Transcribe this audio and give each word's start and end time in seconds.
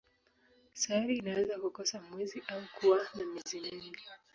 Sayari 0.81 1.13
inaweza 1.17 1.59
kukosa 1.59 2.01
mwezi 2.01 2.43
au 2.47 2.61
kuwa 2.79 2.97
na 3.15 3.25
miezi 3.25 3.59
mingi. 3.59 3.91